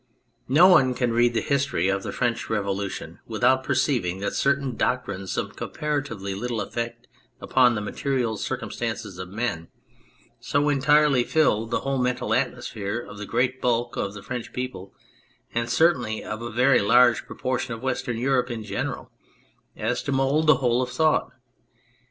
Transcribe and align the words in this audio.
No 0.49 0.67
one 0.67 0.95
can 0.95 1.13
read 1.13 1.35
the 1.35 1.43
history 1.43 1.87
of 1.87 2.01
the 2.01 2.11
French 2.11 2.49
Revolution 2.49 3.19
without 3.27 3.63
perceiving 3.63 4.19
that 4.21 4.33
certain 4.33 4.75
doctrines 4.75 5.37
of 5.37 5.55
comparatively 5.55 6.33
little 6.33 6.59
effect 6.59 7.05
upon 7.39 7.75
the 7.75 7.81
material 7.81 8.35
cir 8.35 8.57
cumstance 8.57 9.19
of 9.19 9.29
men 9.29 9.67
so 10.39 10.69
entirely 10.69 11.23
filled 11.23 11.69
the 11.69 11.81
whole 11.81 11.99
mental 11.99 12.29
72 12.29 12.33
On 12.33 12.33
Believing 12.33 12.51
atmosphere 12.51 12.99
of 13.07 13.17
the 13.19 13.27
great 13.29 13.61
bulk 13.61 13.95
of 13.95 14.15
the 14.15 14.23
French 14.23 14.51
people, 14.53 14.91
and 15.53 15.69
certainly 15.69 16.23
of 16.23 16.41
a 16.41 16.49
very 16.49 16.81
large 16.81 17.27
proportion 17.27 17.75
of 17.75 17.83
Western 17.83 18.17
Europe 18.17 18.49
in 18.49 18.63
general, 18.63 19.11
as 19.77 20.01
to 20.01 20.11
mould 20.11 20.47
the 20.47 20.55
whole 20.55 20.81
of 20.81 20.89
thought. 20.89 21.29